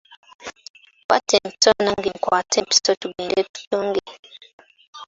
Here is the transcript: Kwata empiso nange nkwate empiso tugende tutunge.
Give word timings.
Kwata 1.05 1.33
empiso 1.43 1.69
nange 1.83 2.09
nkwate 2.17 2.55
empiso 2.61 2.91
tugende 3.01 3.39
tutunge. 3.53 4.05